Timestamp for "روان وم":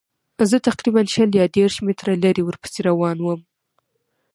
2.89-3.41